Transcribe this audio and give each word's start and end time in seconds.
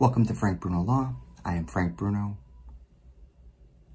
Welcome 0.00 0.26
to 0.26 0.34
Frank 0.34 0.60
Bruno 0.60 0.82
Law. 0.82 1.16
I 1.44 1.54
am 1.54 1.66
Frank 1.66 1.96
Bruno. 1.96 2.38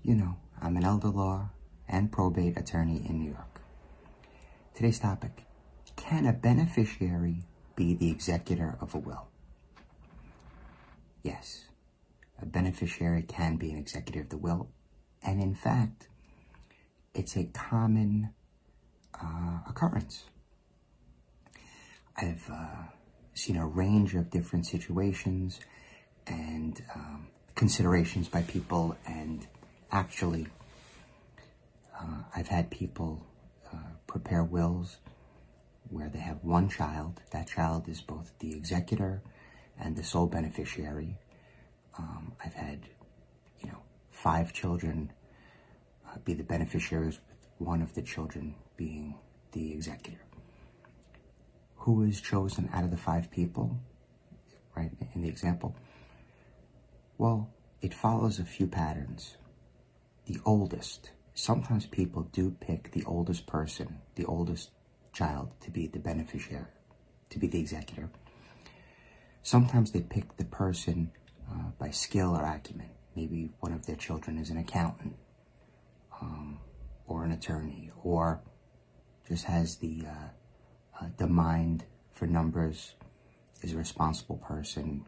You 0.02 0.16
know, 0.16 0.36
I'm 0.62 0.76
an 0.76 0.84
elder 0.84 1.08
law 1.08 1.52
and 1.88 2.12
probate 2.12 2.58
attorney 2.58 3.06
in 3.08 3.20
New 3.20 3.30
York. 3.32 3.62
Today's 4.76 5.00
topic, 5.00 5.46
can 5.96 6.26
a 6.26 6.34
beneficiary 6.34 7.46
be 7.78 7.94
the 7.94 8.12
executor 8.12 8.78
of 8.82 8.94
a 8.94 8.98
will? 8.98 9.30
Yes, 11.22 11.68
a 12.38 12.46
beneficiary 12.46 13.22
can 13.22 13.56
be 13.56 13.72
an 13.72 13.78
executor 13.78 14.20
of 14.20 14.30
the 14.30 14.38
will. 14.38 14.68
And 15.22 15.42
in 15.42 15.56
fact, 15.56 16.10
it's 17.14 17.38
a 17.38 17.46
common 17.46 18.34
uh, 19.24 19.60
occurrence. 19.70 20.26
I've 22.18 22.50
uh, 22.52 22.92
seen 23.34 23.56
a 23.56 23.66
range 23.66 24.16
of 24.16 24.30
different 24.30 24.66
situations 24.66 25.62
and 26.28 26.82
um, 26.96 27.28
considerations 27.56 28.28
by 28.30 28.42
people, 28.44 28.96
and 29.06 29.48
actually, 29.92 30.48
uh, 32.00 32.24
I've 32.36 32.48
had 32.48 32.70
people 32.70 33.26
uh, 33.74 33.78
prepare 34.08 34.44
wills 34.44 34.98
where 35.90 36.10
they 36.10 36.20
have 36.20 36.44
one 36.44 36.70
child. 36.70 37.22
That 37.32 37.48
child 37.48 37.88
is 37.88 38.02
both 38.02 38.32
the 38.40 38.56
executor 38.56 39.22
and 39.80 39.96
the 39.96 40.04
sole 40.04 40.28
beneficiary. 40.28 41.18
Um, 41.98 42.34
I've 42.44 42.54
had, 42.54 42.80
you 43.60 43.68
know, 43.68 43.80
five 44.12 44.54
children 44.54 45.12
uh, 46.08 46.18
be 46.26 46.34
the 46.34 46.44
beneficiaries, 46.44 47.20
with 47.30 47.68
one 47.68 47.82
of 47.82 47.94
the 47.94 48.02
children 48.02 48.56
being 48.78 49.16
the 49.52 49.72
executor. 49.72 50.20
Who 51.78 52.04
is 52.04 52.22
chosen 52.22 52.70
out 52.74 52.84
of 52.84 52.92
the 52.92 52.98
five 52.98 53.30
people, 53.30 53.78
right, 54.76 54.92
in 55.14 55.22
the 55.22 55.28
example? 55.30 55.76
Well, 57.18 57.50
it 57.82 57.94
follows 57.94 58.40
a 58.40 58.46
few 58.46 58.68
patterns. 58.68 59.38
The 60.26 60.40
oldest, 60.46 61.12
sometimes 61.34 61.86
people 61.86 62.24
do 62.32 62.56
pick 62.60 62.92
the 62.92 63.04
oldest 63.06 63.46
person, 63.46 64.00
the 64.16 64.26
oldest 64.26 64.72
child, 65.12 65.52
to 65.62 65.70
be 65.70 65.88
the 65.88 66.00
beneficiary, 66.00 66.66
to 67.30 67.40
be 67.40 67.48
the 67.48 67.60
executor. 67.60 68.10
Sometimes 69.44 69.92
they 69.92 70.02
pick 70.02 70.38
the 70.38 70.46
person 70.46 71.12
uh, 71.52 71.72
by 71.78 71.92
skill 71.92 72.36
or 72.36 72.46
acumen. 72.46 72.90
Maybe 73.16 73.52
one 73.60 73.74
of 73.74 73.86
their 73.86 73.96
children 73.96 74.38
is 74.38 74.50
an 74.50 74.58
accountant 74.58 75.16
um, 76.20 76.60
or 77.06 77.26
an 77.26 77.32
attorney 77.32 77.92
or 78.02 78.42
just 79.28 79.46
has 79.46 79.78
the, 79.78 80.04
uh, 80.08 81.02
uh, 81.02 81.08
the 81.18 81.28
mind 81.28 81.84
for 82.12 82.26
numbers, 82.26 82.96
is 83.62 83.74
a 83.74 83.78
responsible 83.78 84.38
person, 84.38 85.06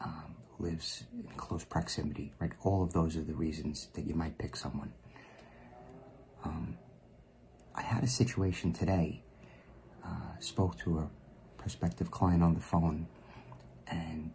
um, 0.00 0.34
lives 0.62 1.04
in 1.12 1.24
close 1.36 1.64
proximity, 1.64 2.32
right? 2.38 2.52
All 2.62 2.82
of 2.82 2.92
those 2.92 3.16
are 3.16 3.22
the 3.22 3.34
reasons 3.34 3.88
that 3.94 4.06
you 4.06 4.14
might 4.14 4.38
pick 4.38 4.56
someone. 4.56 4.92
Um, 6.44 6.78
I 7.74 7.82
had 7.82 8.02
a 8.04 8.08
situation 8.08 8.72
today, 8.72 9.22
uh, 10.04 10.38
spoke 10.40 10.78
to 10.80 10.98
a 10.98 11.10
prospective 11.58 12.10
client 12.10 12.42
on 12.42 12.54
the 12.54 12.60
phone, 12.60 13.06
and 13.86 14.32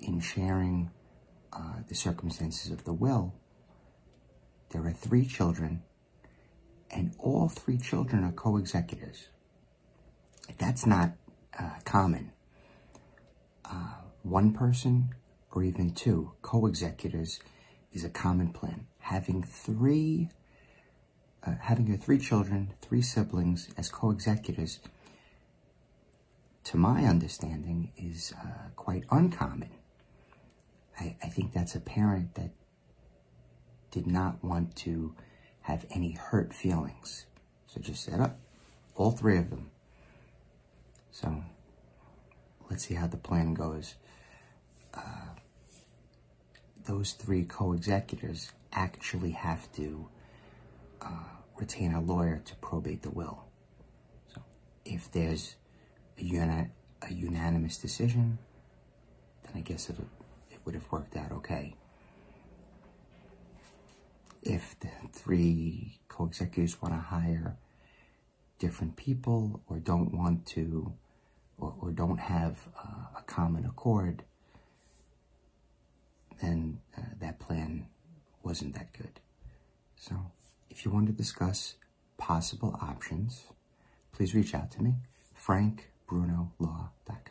in 0.00 0.20
sharing 0.20 0.90
uh, 1.52 1.76
the 1.88 1.94
circumstances 1.94 2.70
of 2.70 2.84
the 2.84 2.92
will, 2.92 3.34
there 4.70 4.84
are 4.86 4.92
three 4.92 5.26
children, 5.26 5.82
and 6.90 7.14
all 7.18 7.48
three 7.48 7.78
children 7.78 8.24
are 8.24 8.32
co-executors. 8.32 9.28
That's 10.58 10.86
not 10.86 11.12
uh, 11.58 11.70
common. 11.84 12.32
Uh, 13.64 13.94
one 14.22 14.52
person 14.52 15.14
or 15.52 15.62
even 15.62 15.90
two 15.90 16.32
co-executors 16.42 17.40
is 17.92 18.04
a 18.04 18.08
common 18.08 18.48
plan. 18.52 18.86
Having 19.00 19.42
three, 19.42 20.28
uh, 21.46 21.54
having 21.60 21.86
your 21.86 21.98
three 21.98 22.18
children, 22.18 22.72
three 22.80 23.02
siblings 23.02 23.68
as 23.76 23.90
co-executors, 23.90 24.80
to 26.64 26.76
my 26.76 27.04
understanding, 27.04 27.92
is 27.96 28.32
uh, 28.40 28.70
quite 28.76 29.04
uncommon. 29.10 29.70
I, 30.98 31.16
I 31.22 31.26
think 31.28 31.52
that's 31.52 31.74
a 31.74 31.80
parent 31.80 32.34
that 32.34 32.50
did 33.90 34.06
not 34.06 34.42
want 34.42 34.74
to 34.76 35.14
have 35.62 35.86
any 35.90 36.12
hurt 36.12 36.54
feelings. 36.54 37.26
So 37.66 37.80
just 37.80 38.04
set 38.04 38.20
up 38.20 38.38
all 38.96 39.10
three 39.10 39.38
of 39.38 39.50
them. 39.50 39.70
So 41.10 41.42
let's 42.70 42.86
see 42.86 42.94
how 42.94 43.06
the 43.06 43.16
plan 43.16 43.54
goes. 43.54 43.94
Uh, 44.94 45.34
those 46.84 47.12
three 47.12 47.44
co-executors 47.44 48.52
actually 48.72 49.32
have 49.32 49.70
to 49.72 50.08
uh, 51.00 51.24
retain 51.56 51.92
a 51.92 52.00
lawyer 52.00 52.40
to 52.44 52.54
probate 52.56 53.02
the 53.02 53.10
will. 53.10 53.44
So 54.34 54.42
if 54.84 55.10
there's 55.12 55.56
a, 56.18 56.22
uni 56.22 56.68
a 57.02 57.12
unanimous 57.12 57.78
decision, 57.78 58.38
then 59.44 59.52
I 59.56 59.60
guess 59.60 59.90
it, 59.90 59.96
would 60.64 60.74
have 60.74 60.90
worked 60.92 61.16
out 61.16 61.32
okay. 61.32 61.74
If 64.42 64.78
the 64.78 64.90
three 65.12 65.98
co-executors 66.08 66.80
want 66.80 66.94
to 66.94 67.00
hire 67.00 67.56
different 68.58 68.96
people 68.96 69.60
or 69.68 69.78
don't 69.78 70.14
want 70.14 70.46
to 70.46 70.92
or, 71.58 71.74
or 71.80 71.90
don't 71.90 72.18
have 72.18 72.58
uh, 72.78 73.18
a 73.18 73.22
common 73.26 73.64
accord, 73.64 74.22
then 76.40 76.80
uh, 76.96 77.02
that 77.20 77.38
plan 77.38 77.86
wasn't 78.42 78.74
that 78.74 78.92
good. 78.92 79.20
So 79.96 80.16
if 80.70 80.84
you 80.84 80.90
want 80.90 81.06
to 81.06 81.12
discuss 81.12 81.74
possible 82.18 82.78
options, 82.80 83.44
please 84.12 84.34
reach 84.34 84.54
out 84.54 84.70
to 84.72 84.82
me, 84.82 84.94
frankbrunolaw.com. 85.38 87.21